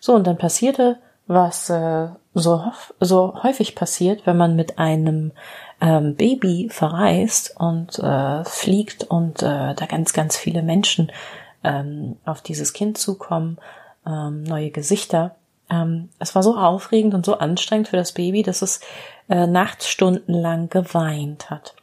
So, 0.00 0.14
und 0.14 0.26
dann 0.26 0.38
passierte, 0.38 0.98
was 1.26 1.70
äh, 1.70 2.08
so, 2.34 2.72
so 3.00 3.42
häufig 3.42 3.74
passiert, 3.74 4.26
wenn 4.26 4.36
man 4.36 4.56
mit 4.56 4.78
einem 4.78 5.32
ähm, 5.80 6.14
Baby 6.16 6.68
verreist 6.70 7.54
und 7.58 7.98
äh, 7.98 8.44
fliegt 8.44 9.04
und 9.04 9.42
äh, 9.42 9.74
da 9.74 9.86
ganz, 9.88 10.12
ganz 10.12 10.36
viele 10.36 10.62
Menschen 10.62 11.12
ähm, 11.64 12.16
auf 12.24 12.42
dieses 12.42 12.72
Kind 12.72 12.98
zukommen, 12.98 13.58
ähm, 14.06 14.44
neue 14.44 14.70
Gesichter. 14.70 15.34
Ähm, 15.70 16.10
es 16.18 16.34
war 16.34 16.42
so 16.42 16.56
aufregend 16.56 17.14
und 17.14 17.26
so 17.26 17.38
anstrengend 17.38 17.88
für 17.88 17.96
das 17.96 18.12
Baby, 18.12 18.42
dass 18.42 18.62
es 18.62 18.80
äh, 19.28 19.46
nachtstundenlang 19.46 20.68
geweint 20.68 21.50
hat. 21.50 21.74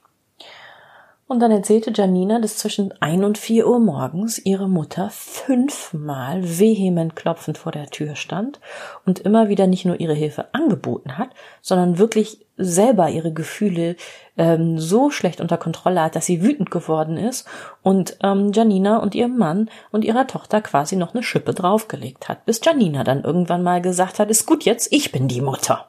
Und 1.34 1.40
dann 1.40 1.50
erzählte 1.50 1.92
Janina, 1.92 2.40
dass 2.40 2.58
zwischen 2.58 2.94
ein 3.00 3.24
und 3.24 3.40
vier 3.40 3.68
Uhr 3.68 3.80
morgens 3.80 4.38
ihre 4.38 4.70
Mutter 4.70 5.10
fünfmal 5.10 6.44
vehement 6.60 7.16
klopfend 7.16 7.58
vor 7.58 7.72
der 7.72 7.88
Tür 7.88 8.16
stand 8.16 8.60
und 9.04 9.18
immer 9.18 9.50
wieder 9.50 9.66
nicht 9.66 9.84
nur 9.84 10.00
ihre 10.00 10.14
Hilfe 10.14 10.54
angeboten 10.54 11.18
hat, 11.18 11.32
sondern 11.60 11.98
wirklich 11.98 12.46
selber 12.56 13.10
ihre 13.10 13.34
Gefühle 13.34 13.96
ähm, 14.38 14.78
so 14.78 15.10
schlecht 15.10 15.42
unter 15.42 15.58
Kontrolle 15.58 16.04
hat, 16.04 16.16
dass 16.16 16.28
sie 16.28 16.44
wütend 16.44 16.70
geworden 16.70 17.18
ist 17.18 17.48
und 17.82 18.16
ähm, 18.22 18.52
Janina 18.54 18.98
und 18.98 19.16
ihrem 19.16 19.36
Mann 19.36 19.72
und 19.92 20.06
ihrer 20.06 20.28
Tochter 20.28 20.62
quasi 20.62 20.96
noch 20.96 21.16
eine 21.16 21.24
Schippe 21.24 21.56
draufgelegt 21.56 22.30
hat, 22.30 22.46
bis 22.46 22.62
Janina 22.64 23.04
dann 23.04 23.24
irgendwann 23.24 23.64
mal 23.64 23.82
gesagt 23.82 24.20
hat, 24.20 24.30
ist 24.30 24.46
gut 24.46 24.66
jetzt, 24.66 24.94
ich 24.94 25.12
bin 25.12 25.28
die 25.28 25.42
Mutter. 25.42 25.88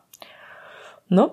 Ne? 1.11 1.31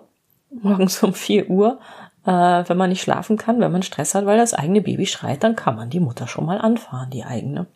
Morgens 0.49 1.01
um 1.01 1.13
vier 1.13 1.49
Uhr 1.49 1.79
äh, 2.25 2.63
wenn 2.67 2.77
man 2.77 2.89
nicht 2.89 3.01
schlafen 3.01 3.37
kann, 3.37 3.59
wenn 3.59 3.71
man 3.71 3.83
Stress 3.83 4.15
hat, 4.15 4.25
weil 4.25 4.37
das 4.37 4.53
eigene 4.53 4.81
Baby 4.81 5.05
schreit, 5.05 5.43
dann 5.43 5.55
kann 5.55 5.75
man 5.75 5.89
die 5.89 5.99
Mutter 5.99 6.27
schon 6.27 6.45
mal 6.45 6.59
anfahren, 6.59 7.09
die 7.09 7.23
eigene. 7.23 7.67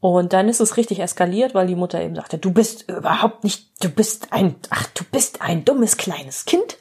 Und 0.00 0.32
dann 0.32 0.48
ist 0.48 0.60
es 0.60 0.76
richtig 0.76 1.00
eskaliert, 1.00 1.54
weil 1.54 1.66
die 1.66 1.74
Mutter 1.74 2.00
eben 2.00 2.14
sagte, 2.14 2.38
du 2.38 2.52
bist 2.52 2.88
überhaupt 2.88 3.44
nicht, 3.44 3.82
du 3.82 3.88
bist 3.88 4.32
ein, 4.32 4.54
ach, 4.70 4.86
du 4.94 5.04
bist 5.10 5.42
ein 5.42 5.64
dummes 5.64 5.96
kleines 5.96 6.44
Kind. 6.44 6.76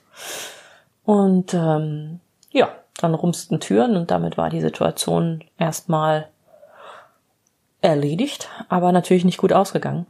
Und 1.05 1.53
ähm, 1.53 2.19
ja, 2.51 2.69
dann 2.97 3.15
rumsten 3.15 3.59
Türen 3.59 3.95
und 3.95 4.11
damit 4.11 4.37
war 4.37 4.49
die 4.49 4.61
Situation 4.61 5.43
erstmal 5.57 6.27
erledigt, 7.81 8.49
aber 8.69 8.91
natürlich 8.91 9.25
nicht 9.25 9.37
gut 9.37 9.53
ausgegangen. 9.53 10.05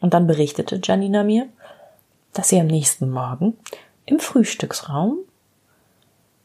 Und 0.00 0.14
dann 0.14 0.26
berichtete 0.26 0.80
Janina 0.82 1.22
mir, 1.22 1.48
dass 2.32 2.48
sie 2.48 2.60
am 2.60 2.66
nächsten 2.66 3.10
Morgen 3.10 3.58
im 4.06 4.18
Frühstücksraum 4.18 5.18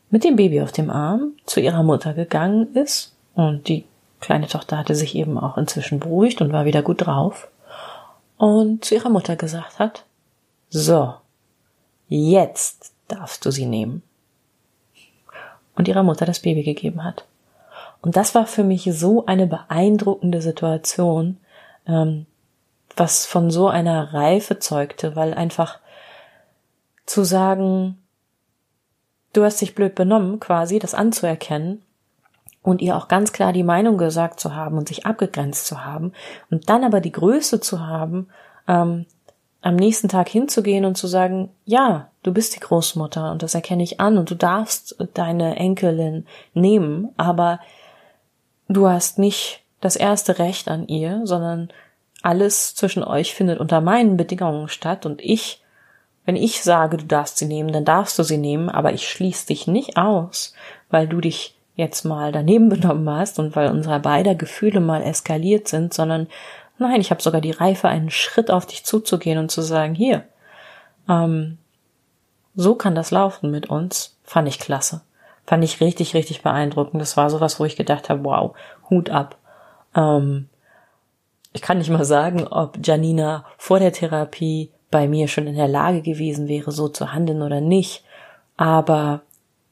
mit 0.09 0.23
dem 0.23 0.35
Baby 0.35 0.61
auf 0.61 0.71
dem 0.71 0.89
Arm 0.89 1.33
zu 1.45 1.59
ihrer 1.59 1.83
Mutter 1.83 2.13
gegangen 2.13 2.73
ist 2.75 3.15
und 3.33 3.67
die 3.67 3.85
kleine 4.19 4.47
Tochter 4.47 4.77
hatte 4.77 4.95
sich 4.95 5.15
eben 5.15 5.37
auch 5.37 5.57
inzwischen 5.57 5.99
beruhigt 5.99 6.41
und 6.41 6.53
war 6.53 6.65
wieder 6.65 6.81
gut 6.81 7.05
drauf 7.05 7.49
und 8.37 8.83
zu 8.83 8.95
ihrer 8.95 9.09
Mutter 9.09 9.35
gesagt 9.35 9.79
hat, 9.79 10.05
so, 10.69 11.13
jetzt 12.07 12.93
darfst 13.07 13.45
du 13.45 13.51
sie 13.51 13.65
nehmen. 13.65 14.03
Und 15.75 15.87
ihrer 15.87 16.03
Mutter 16.03 16.25
das 16.25 16.39
Baby 16.39 16.63
gegeben 16.63 17.03
hat. 17.03 17.25
Und 18.01 18.15
das 18.15 18.35
war 18.35 18.45
für 18.45 18.63
mich 18.63 18.89
so 18.93 19.25
eine 19.25 19.47
beeindruckende 19.47 20.41
Situation, 20.41 21.37
ähm, 21.87 22.25
was 22.95 23.25
von 23.25 23.51
so 23.51 23.67
einer 23.67 24.13
Reife 24.13 24.59
zeugte, 24.59 25.15
weil 25.15 25.33
einfach 25.33 25.79
zu 27.05 27.23
sagen, 27.23 28.01
du 29.37 29.43
hast 29.43 29.61
dich 29.61 29.75
blöd 29.75 29.95
benommen, 29.95 30.39
quasi, 30.39 30.79
das 30.79 30.93
anzuerkennen 30.93 31.81
und 32.61 32.81
ihr 32.81 32.95
auch 32.95 33.07
ganz 33.07 33.31
klar 33.33 33.53
die 33.53 33.63
Meinung 33.63 33.97
gesagt 33.97 34.39
zu 34.39 34.55
haben 34.55 34.77
und 34.77 34.87
sich 34.87 35.05
abgegrenzt 35.05 35.67
zu 35.67 35.85
haben 35.85 36.13
und 36.49 36.69
dann 36.69 36.83
aber 36.83 37.01
die 37.01 37.11
Größe 37.11 37.59
zu 37.59 37.85
haben, 37.85 38.27
ähm, 38.67 39.05
am 39.61 39.75
nächsten 39.75 40.09
Tag 40.09 40.29
hinzugehen 40.29 40.85
und 40.85 40.95
zu 40.95 41.07
sagen, 41.07 41.49
ja, 41.65 42.09
du 42.21 42.31
bist 42.31 42.55
die 42.55 42.59
Großmutter 42.59 43.31
und 43.31 43.41
das 43.41 43.55
erkenne 43.55 43.81
ich 43.81 43.99
an 43.99 44.17
und 44.17 44.29
du 44.29 44.35
darfst 44.35 44.95
deine 45.15 45.55
Enkelin 45.55 46.27
nehmen, 46.53 47.09
aber 47.17 47.59
du 48.67 48.87
hast 48.87 49.17
nicht 49.17 49.63
das 49.81 49.95
erste 49.95 50.37
Recht 50.37 50.67
an 50.67 50.87
ihr, 50.87 51.21
sondern 51.23 51.69
alles 52.21 52.75
zwischen 52.75 53.03
euch 53.03 53.33
findet 53.33 53.59
unter 53.59 53.81
meinen 53.81 54.17
Bedingungen 54.17 54.67
statt 54.67 55.05
und 55.05 55.21
ich 55.21 55.63
wenn 56.25 56.35
ich 56.35 56.63
sage, 56.63 56.97
du 56.97 57.05
darfst 57.05 57.37
sie 57.37 57.45
nehmen, 57.45 57.71
dann 57.71 57.85
darfst 57.85 58.17
du 58.17 58.23
sie 58.23 58.37
nehmen, 58.37 58.69
aber 58.69 58.93
ich 58.93 59.07
schließe 59.07 59.47
dich 59.47 59.67
nicht 59.67 59.97
aus, 59.97 60.53
weil 60.89 61.07
du 61.07 61.21
dich 61.21 61.55
jetzt 61.75 62.03
mal 62.03 62.31
daneben 62.31 62.69
benommen 62.69 63.09
hast 63.09 63.39
und 63.39 63.55
weil 63.55 63.69
unsere 63.69 63.99
beider 63.99 64.35
Gefühle 64.35 64.79
mal 64.79 65.03
eskaliert 65.03 65.67
sind, 65.67 65.93
sondern 65.93 66.27
nein, 66.77 66.99
ich 67.01 67.11
habe 67.11 67.21
sogar 67.21 67.41
die 67.41 67.51
Reife, 67.51 67.87
einen 67.87 68.09
Schritt 68.09 68.51
auf 68.51 68.65
dich 68.65 68.83
zuzugehen 68.83 69.37
und 69.37 69.51
zu 69.51 69.61
sagen, 69.61 69.95
hier, 69.95 70.23
ähm, 71.07 71.57
so 72.55 72.75
kann 72.75 72.95
das 72.95 73.11
laufen 73.11 73.51
mit 73.51 73.69
uns. 73.69 74.17
Fand 74.23 74.47
ich 74.47 74.59
klasse. 74.59 75.01
Fand 75.45 75.63
ich 75.63 75.81
richtig, 75.81 76.13
richtig 76.13 76.41
beeindruckend. 76.41 77.01
Das 77.01 77.17
war 77.17 77.29
sowas, 77.29 77.59
wo 77.59 77.65
ich 77.65 77.75
gedacht 77.75 78.09
habe, 78.09 78.23
wow, 78.23 78.55
Hut 78.89 79.09
ab. 79.09 79.37
Ähm, 79.95 80.49
ich 81.53 81.61
kann 81.61 81.77
nicht 81.77 81.89
mal 81.89 82.05
sagen, 82.05 82.47
ob 82.47 82.79
Janina 82.85 83.45
vor 83.57 83.79
der 83.79 83.93
Therapie 83.93 84.71
bei 84.91 85.07
mir 85.07 85.27
schon 85.27 85.47
in 85.47 85.55
der 85.55 85.67
Lage 85.67 86.01
gewesen 86.01 86.47
wäre, 86.47 86.71
so 86.71 86.87
zu 86.87 87.11
handeln 87.11 87.41
oder 87.41 87.61
nicht. 87.61 88.03
Aber 88.57 89.21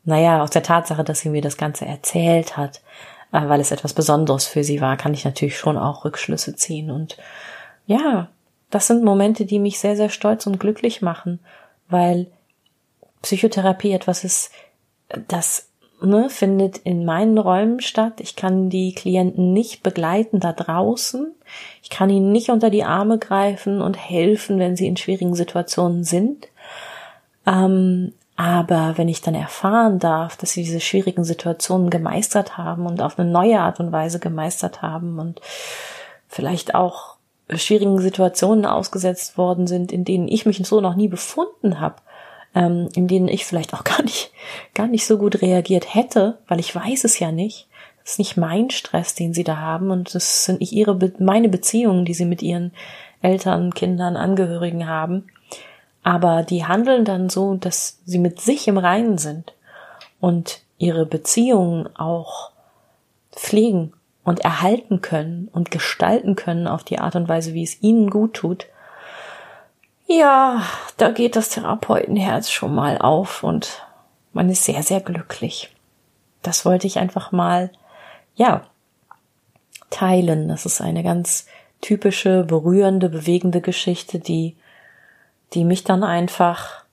naja, 0.04 0.42
aus 0.42 0.50
der 0.50 0.64
Tatsache, 0.64 1.04
dass 1.04 1.20
sie 1.20 1.30
mir 1.30 1.42
das 1.42 1.58
Ganze 1.58 1.86
erzählt 1.86 2.58
hat, 2.58 2.82
äh, 3.32 3.48
weil 3.48 3.62
es 3.62 3.72
etwas 3.72 3.94
Besonderes 3.94 4.46
für 4.46 4.64
sie 4.64 4.82
war, 4.82 4.98
kann 4.98 5.14
ich 5.14 5.26
natürlich 5.26 5.58
schon 5.58 5.78
auch 5.78 6.06
Rückschlüsse 6.06 6.56
ziehen. 6.56 6.92
Und 6.92 7.18
ja, 7.86 8.30
das 8.70 8.88
sind 8.88 9.04
Momente, 9.04 9.46
die 9.46 9.60
mich 9.60 9.80
sehr, 9.80 9.96
sehr 9.96 10.10
stolz 10.10 10.48
und 10.48 10.60
glücklich 10.60 11.02
machen, 11.02 11.40
weil 11.90 12.28
Psychotherapie 13.22 13.92
etwas 13.92 14.24
ist, 14.24 14.52
das 15.28 15.70
ne, 16.02 16.30
findet 16.30 16.80
in 16.80 17.06
meinen 17.06 17.38
Räumen 17.38 17.80
statt. 17.80 18.20
Ich 18.20 18.36
kann 18.36 18.70
die 18.70 18.94
Klienten 18.94 19.54
nicht 19.54 19.84
begleiten 19.84 20.40
da 20.40 20.54
draußen. 20.54 21.34
Ich 21.82 21.90
kann 21.90 22.10
ihnen 22.10 22.32
nicht 22.32 22.50
unter 22.50 22.70
die 22.70 22.84
Arme 22.84 23.18
greifen 23.18 23.82
und 23.82 23.96
helfen, 23.96 24.60
wenn 24.60 24.76
sie 24.76 24.88
in 24.88 24.98
schwierigen 24.98 25.36
Situationen 25.36 26.04
sind. 26.04 26.48
Ähm, 27.46 28.14
aber 28.36 28.94
wenn 28.98 29.10
ich 29.10 29.22
dann 29.22 29.36
erfahren 29.36 30.00
darf, 30.00 30.38
dass 30.38 30.52
sie 30.52 30.64
diese 30.64 30.80
schwierigen 30.80 31.24
Situationen 31.24 31.90
gemeistert 31.90 32.58
haben 32.58 32.86
und 32.88 33.02
auf 33.02 33.20
eine 33.20 33.30
neue 33.30 33.60
Art 33.60 33.80
und 33.80 33.92
Weise 33.92 34.20
gemeistert 34.20 34.82
haben 34.82 35.20
und 35.20 35.40
vielleicht 36.28 36.74
auch 36.74 37.18
schwierigen 37.56 38.00
Situationen 38.00 38.66
ausgesetzt 38.66 39.38
worden 39.38 39.68
sind, 39.68 39.92
in 39.92 40.06
denen 40.06 40.28
ich 40.28 40.46
mich 40.46 40.66
so 40.66 40.82
noch 40.82 40.96
nie 40.96 41.08
befunden 41.08 41.80
habe, 41.80 41.98
ähm, 42.56 42.90
in 42.96 43.08
denen 43.08 43.28
ich 43.28 43.46
vielleicht 43.46 43.74
auch 43.74 43.84
gar 43.84 44.02
nicht, 44.02 44.32
gar 44.74 44.88
nicht 44.88 45.06
so 45.06 45.18
gut 45.18 45.42
reagiert 45.42 45.94
hätte, 45.94 46.40
weil 46.48 46.60
ich 46.60 46.74
weiß 46.74 47.04
es 47.04 47.20
ja 47.20 47.32
nicht. 47.32 47.68
Ist 48.04 48.20
nicht 48.20 48.38
mein 48.38 48.70
Stress, 48.70 49.16
den 49.16 49.34
sie 49.34 49.44
da 49.44 49.58
haben 49.58 49.92
und 49.92 50.14
das 50.14 50.46
sind 50.46 50.60
nicht 50.60 50.74
ihre, 50.74 50.98
meine 51.20 51.50
Beziehungen, 51.50 52.06
die 52.06 52.14
sie 52.14 52.26
mit 52.26 52.42
ihren 52.42 52.74
Eltern, 53.22 53.74
Kindern, 53.74 54.18
Angehörigen 54.18 54.88
haben. 54.88 55.28
Aber 56.04 56.44
die 56.44 56.66
handeln 56.66 57.06
dann 57.06 57.30
so, 57.30 57.56
dass 57.56 58.00
sie 58.06 58.20
mit 58.20 58.42
sich 58.42 58.68
im 58.68 58.78
Reinen 58.78 59.18
sind 59.18 59.54
und 60.20 60.62
ihre 60.78 61.06
Beziehungen 61.06 61.88
auch 61.96 62.52
pflegen 63.32 63.94
und 64.26 64.42
erhalten 64.42 65.02
können 65.02 65.50
und 65.54 65.72
gestalten 65.72 66.36
können 66.36 66.68
auf 66.68 66.84
die 66.84 67.00
Art 67.00 67.16
und 67.16 67.30
Weise, 67.30 67.54
wie 67.54 67.64
es 67.64 67.82
ihnen 67.82 68.10
gut 68.10 68.34
tut, 68.34 68.68
ja, 70.08 70.64
da 70.98 71.12
geht 71.12 71.36
das 71.36 71.50
Therapeutenherz 71.50 72.52
schon 72.52 72.76
mal 72.76 72.98
auf 72.98 73.44
und 73.44 73.86
man 74.34 74.50
ist 74.50 74.64
sehr, 74.66 74.84
sehr 74.84 75.00
glücklich. 75.00 75.74
Das 76.42 76.66
wollte 76.66 76.88
ich 76.88 77.00
einfach 77.00 77.32
mal, 77.32 77.72
ja, 78.36 78.66
teilen. 79.90 80.48
Das 80.48 80.66
ist 80.66 80.82
eine 80.82 81.04
ganz 81.04 81.46
typische, 81.82 82.44
berührende, 82.44 83.10
bewegende 83.10 83.62
Geschichte, 83.62 84.20
die, 84.20 84.56
die 85.54 85.66
mich 85.66 85.84
dann 85.84 86.04
einfach 86.04 86.84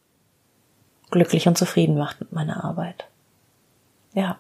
glücklich 1.11 1.49
und 1.49 1.59
zufrieden 1.59 1.97
macht 1.97 2.21
mit 2.21 2.33
meiner 2.33 2.65
Arbeit. 2.65 3.07
Ja. 4.15 4.39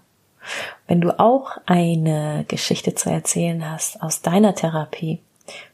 Wenn 0.87 1.01
du 1.01 1.19
auch 1.19 1.59
eine 1.67 2.45
Geschichte 2.49 2.95
zu 2.95 3.11
erzählen 3.11 3.71
hast 3.71 4.03
aus 4.03 4.23
deiner 4.23 4.55
Therapie, 4.55 5.21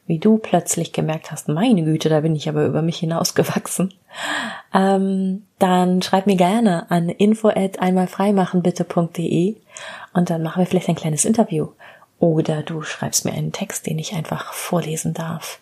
wie 0.05 0.19
du 0.19 0.37
plötzlich 0.37 0.93
gemerkt 0.93 1.31
hast, 1.31 1.47
meine 1.47 1.83
Güte, 1.83 2.09
da 2.09 2.21
bin 2.21 2.35
ich 2.35 2.47
aber 2.49 2.65
über 2.65 2.81
mich 2.81 2.97
hinausgewachsen, 2.97 3.93
ähm, 4.73 5.43
dann 5.59 6.01
schreib 6.01 6.27
mir 6.27 6.35
gerne 6.35 6.89
an 6.91 7.09
info 7.09 7.49
at 7.49 7.79
einmalfreimachenbitte.de 7.79 9.55
und 10.13 10.29
dann 10.29 10.43
machen 10.43 10.59
wir 10.59 10.67
vielleicht 10.67 10.89
ein 10.89 10.95
kleines 10.95 11.25
Interview. 11.25 11.69
Oder 12.19 12.63
du 12.63 12.81
schreibst 12.81 13.25
mir 13.25 13.33
einen 13.33 13.51
Text, 13.51 13.85
den 13.85 13.99
ich 13.99 14.15
einfach 14.15 14.53
vorlesen 14.53 15.13
darf. 15.13 15.59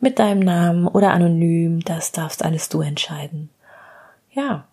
Mit 0.00 0.18
deinem 0.18 0.40
Namen 0.40 0.88
oder 0.88 1.12
anonym, 1.12 1.80
das 1.80 2.12
darfst 2.12 2.44
alles 2.44 2.68
du 2.68 2.80
entscheiden. 2.80 3.50
Ja, 4.32 4.64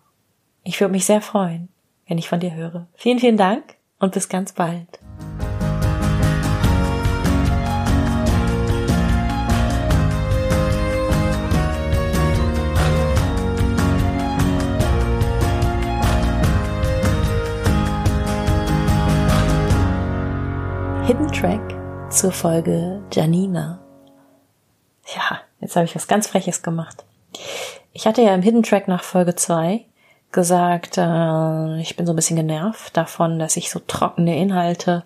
ich 0.64 0.80
würde 0.80 0.92
mich 0.92 1.04
sehr 1.04 1.20
freuen, 1.20 1.68
wenn 2.08 2.18
ich 2.18 2.28
von 2.28 2.40
dir 2.40 2.54
höre. 2.54 2.86
Vielen, 2.94 3.18
vielen 3.18 3.36
Dank 3.36 3.76
und 3.98 4.12
bis 4.12 4.28
ganz 4.28 4.52
bald. 4.52 4.88
Zur 22.20 22.32
Folge 22.32 23.00
Janina. 23.10 23.78
Ja, 25.16 25.40
jetzt 25.58 25.74
habe 25.74 25.86
ich 25.86 25.94
was 25.96 26.06
ganz 26.06 26.26
Freches 26.26 26.62
gemacht. 26.62 27.06
Ich 27.94 28.06
hatte 28.06 28.20
ja 28.20 28.34
im 28.34 28.42
Hidden 28.42 28.62
Track 28.62 28.88
nach 28.88 29.02
Folge 29.02 29.36
2 29.36 29.86
gesagt, 30.30 30.98
äh, 30.98 31.80
ich 31.80 31.96
bin 31.96 32.04
so 32.04 32.12
ein 32.12 32.16
bisschen 32.16 32.36
genervt 32.36 32.94
davon, 32.94 33.38
dass 33.38 33.56
ich 33.56 33.70
so 33.70 33.78
trockene 33.78 34.36
Inhalte 34.36 35.02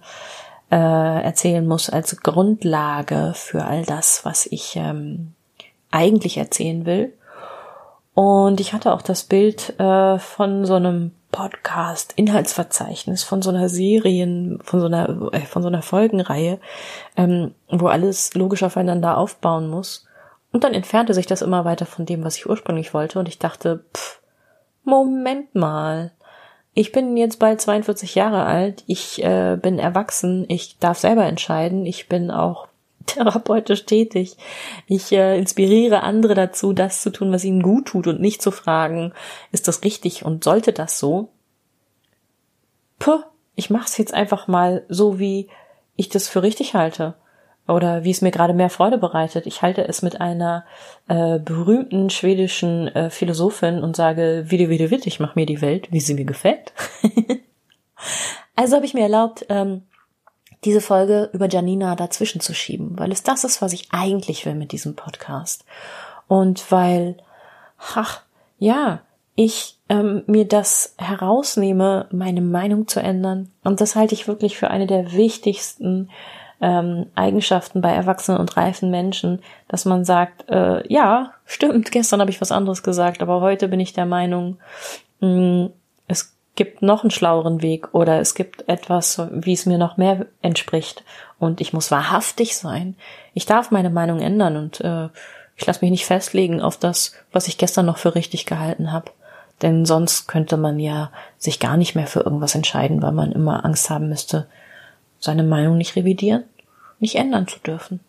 äh, 0.73 1.23
erzählen 1.23 1.65
muss 1.65 1.89
als 1.89 2.21
Grundlage 2.21 3.31
für 3.37 3.65
all 3.65 3.85
das, 3.85 4.25
was 4.25 4.47
ich 4.47 4.75
ähm, 4.75 5.35
eigentlich 5.93 6.37
erzählen 6.37 6.85
will. 6.85 7.13
Und 8.15 8.59
ich 8.59 8.73
hatte 8.73 8.93
auch 8.93 9.03
das 9.03 9.23
Bild 9.23 9.79
äh, 9.79 10.19
von 10.19 10.67
so 10.67 10.75
einem 10.75 11.13
Podcast, 11.35 12.13
Inhaltsverzeichnis 12.15 13.25
von 13.25 13.43
so 13.43 13.51
einer 13.51 13.69
Serien, 13.69 14.61
von 14.63 14.79
so 14.79 14.87
einer, 14.87 15.33
äh, 15.33 15.41
von 15.41 15.63
so 15.63 15.69
einer 15.69 15.83
Folgenreihe, 15.83 16.61
ähm, 17.17 17.57
wo 17.69 17.89
alles 17.89 18.35
logisch 18.35 18.63
aufeinander 18.63 19.19
aufbauen 19.19 19.69
muss. 19.69 20.07
Und 20.53 20.63
dann 20.63 20.75
entfernte 20.75 21.13
sich 21.13 21.27
das 21.27 21.43
immer 21.43 21.65
weiter 21.65 21.87
von 21.87 22.07
dem, 22.07 22.23
was 22.23 22.37
ich 22.37 22.49
ursprünglich 22.49 22.95
wollte. 22.95 23.19
Und 23.19 23.27
ich 23.27 23.41
dachte, 23.41 23.85
pff, 23.93 24.21
Moment 24.85 25.57
mal. 25.57 26.13
Ich 26.73 26.93
bin 26.93 27.17
jetzt 27.17 27.41
bald 27.41 27.61
42 27.61 28.15
Jahre 28.15 28.45
alt. 28.45 28.85
Ich 28.87 29.21
äh, 29.25 29.59
bin 29.61 29.81
erwachsen. 29.81 30.45
Ich 30.47 30.79
darf 30.79 30.99
selber 30.99 31.25
entscheiden. 31.25 31.85
Ich 31.85 32.09
bin 32.09 32.31
auch 32.31 32.69
therapeutisch 33.07 33.87
tätig. 33.87 34.37
Ich 34.87 35.13
äh, 35.13 35.39
inspiriere 35.39 36.03
andere 36.03 36.35
dazu, 36.35 36.73
das 36.73 37.03
zu 37.03 37.11
tun, 37.11 37.33
was 37.33 37.45
ihnen 37.45 37.63
gut 37.63 37.87
tut 37.87 38.07
und 38.07 38.21
nicht 38.21 38.43
zu 38.43 38.51
fragen, 38.51 39.13
ist 39.53 39.69
das 39.69 39.85
richtig 39.85 40.25
und 40.25 40.45
sollte 40.45 40.73
das 40.73 40.99
so? 40.99 41.29
Puh, 42.99 43.23
ich 43.55 43.71
mach's 43.71 43.99
jetzt 43.99 44.15
einfach 44.15 44.49
mal 44.49 44.85
so, 44.89 45.19
wie 45.19 45.49
ich 45.97 46.09
das 46.09 46.29
für 46.29 46.43
richtig 46.43 46.75
halte 46.75 47.15
oder 47.67 48.05
wie 48.05 48.11
es 48.11 48.21
mir 48.21 48.31
gerade 48.31 48.53
mehr 48.53 48.71
Freude 48.71 48.99
bereitet. 48.99 49.47
Ich 49.47 49.63
halte 49.63 49.87
es 49.87 50.03
mit 50.03 50.21
einer 50.21 50.65
äh, 51.09 51.39
berühmten 51.39 52.11
schwedischen 52.11 52.89
äh, 52.89 53.11
Philosophin 53.11 53.83
und 53.83 53.97
sage, 53.97 54.45
wie 54.49 54.69
wie 54.69 54.91
witte, 54.91 55.09
ich 55.09 55.21
mach 55.21 55.35
mir 55.35 55.47
die 55.47 55.61
Welt, 55.61 55.91
wie 55.91 56.01
sie 56.01 56.15
mir 56.15 56.27
gefällt. 56.27 56.73
also 58.57 58.77
habe 58.77 58.87
ich 58.87 58.95
mir 58.95 59.03
erlaubt, 59.03 59.47
ähm, 59.49 59.83
diese 60.65 60.81
Folge 60.81 61.31
über 61.33 61.49
Janina 61.49 61.95
dazwischen 61.95 62.41
zu 62.41 62.55
schieben, 62.55 62.99
weil 62.99 63.13
es 63.13 63.23
das 63.23 63.45
ist, 63.45 63.63
was 63.63 63.73
ich 63.73 63.89
eigentlich 63.93 64.47
will 64.47 64.55
mit 64.55 64.73
diesem 64.73 64.97
Podcast. 64.97 65.65
Und 66.27 66.71
weil, 66.73 67.17
ach, 67.95 68.23
ja, 68.59 69.01
ich 69.37 69.79
ähm, 69.89 70.23
mir 70.27 70.47
das 70.47 70.95
herausnehme, 70.97 72.07
meine 72.11 72.41
Meinung 72.41 72.87
zu 72.87 73.01
ändern. 73.01 73.51
Und 73.65 73.81
das 73.81 73.97
halte 73.97 74.15
ich 74.15 74.29
wirklich 74.29 74.57
für 74.57 74.71
eine 74.71 74.87
der 74.87 75.13
wichtigsten 75.13 76.09
ähm, 76.61 77.07
Eigenschaften 77.15 77.81
bei 77.81 77.91
erwachsenen 77.91 78.39
und 78.39 78.57
reifen 78.57 78.91
Menschen, 78.91 79.43
dass 79.69 79.85
man 79.85 80.05
sagt, 80.05 80.49
äh, 80.49 80.87
ja, 80.91 81.33
stimmt, 81.45 81.91
gestern 81.91 82.21
habe 82.21 82.31
ich 82.31 82.41
was 82.41 82.53
anderes 82.53 82.83
gesagt, 82.83 83.23
aber 83.23 83.41
heute 83.41 83.69
bin 83.69 83.81
ich 83.81 83.93
der 83.93 84.07
Meinung, 84.07 84.59
mh, 85.21 85.29
mm, 85.29 85.73
gibt 86.57 86.83
noch 86.83 87.03
einen 87.03 87.11
schlaueren 87.11 87.63
Weg 87.63 87.95
oder 87.95 88.21
es 88.21 88.35
gibt 88.35 88.69
etwas, 88.69 89.21
wie 89.31 89.53
es 89.53 89.67
mir 89.67 89.79
noch 89.79 89.97
mehr 89.97 90.27
entspricht. 90.43 91.05
Und 91.39 91.61
ich 91.61 91.73
muss 91.73 91.91
wahrhaftig 91.91 92.57
sein. 92.57 92.97
Ich 93.33 93.47
darf 93.47 93.71
meine 93.71 93.91
Meinung 93.91 94.21
ändern 94.21 94.57
und 94.57 94.81
äh, 94.81 95.09
ich 95.57 95.67
lasse 95.67 95.81
mich 95.83 95.91
nicht 95.91 96.07
festlegen 96.07 96.61
auf 96.61 96.77
das, 96.77 97.13
was 97.33 97.49
ich 97.49 97.59
gestern 97.59 97.87
noch 97.87 97.99
für 97.99 98.15
richtig 98.15 98.47
gehalten 98.47 98.93
habe. 98.93 99.11
Denn 99.63 99.85
sonst 99.85 100.27
könnte 100.27 100.57
man 100.57 100.79
ja 100.79 101.11
sich 101.39 101.61
gar 101.61 101.77
nicht 101.77 101.95
mehr 101.95 102.07
für 102.07 102.21
irgendwas 102.21 102.55
entscheiden, 102.55 103.03
weil 103.03 103.13
man 103.13 103.33
immer 103.33 103.65
Angst 103.65 103.89
haben 103.91 104.09
müsste, 104.09 104.47
seine 105.21 105.45
Meinung 105.45 105.77
nicht 105.77 105.97
revidieren, 105.97 106.45
nicht 106.99 107.17
ändern 107.17 107.47
zu 107.47 107.59
dürfen. 107.61 108.01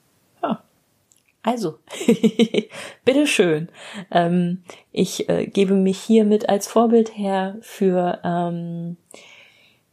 Also, 1.46 1.78
bitteschön. 3.06 3.70
Ähm, 4.10 4.64
ich 4.92 5.30
äh, 5.30 5.46
gebe 5.46 5.76
mich 5.76 6.00
hiermit 6.00 6.50
als 6.50 6.66
Vorbild 6.66 7.16
her 7.16 7.58
für, 7.62 8.20
ähm, 8.24 8.98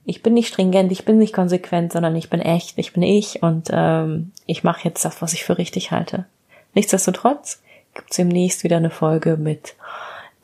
ich 0.06 0.22
bin 0.22 0.32
nicht 0.32 0.48
stringent, 0.48 0.90
ich 0.90 1.04
bin 1.04 1.18
nicht 1.18 1.34
konsequent, 1.34 1.92
sondern 1.92 2.16
ich 2.16 2.30
bin 2.30 2.40
echt, 2.40 2.78
ich 2.78 2.94
bin 2.94 3.02
ich 3.02 3.42
und 3.42 3.68
ähm, 3.70 4.32
ich 4.46 4.64
mache 4.64 4.88
jetzt 4.88 5.04
das, 5.04 5.20
was 5.20 5.34
ich 5.34 5.44
für 5.44 5.58
richtig 5.58 5.90
halte. 5.90 6.24
Nichtsdestotrotz 6.72 7.60
gibt's 7.94 8.16
demnächst 8.16 8.64
wieder 8.64 8.78
eine 8.78 8.90
Folge 8.90 9.36
mit 9.36 9.74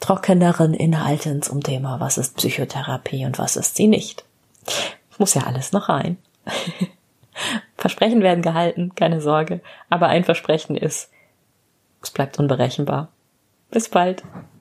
trockeneren 0.01 0.75
Inhalten 0.75 1.41
zum 1.41 1.63
Thema, 1.63 2.01
was 2.01 2.19
ist 2.19 2.37
Psychotherapie 2.37 3.25
und 3.25 3.39
was 3.39 3.57
ist 3.57 3.77
sie 3.77 3.87
nicht. 3.87 4.25
Muss 5.17 5.33
ja 5.33 5.45
alles 5.45 5.73
noch 5.73 5.89
rein. 5.89 6.19
Versprechen 7.77 8.23
werden 8.23 8.43
gehalten, 8.43 8.95
keine 8.95 9.21
Sorge. 9.21 9.61
Aber 9.89 10.09
ein 10.09 10.25
Versprechen 10.25 10.77
ist, 10.77 11.11
es 12.03 12.11
bleibt 12.11 12.39
unberechenbar. 12.39 13.09
Bis 13.71 13.89
bald. 13.89 14.23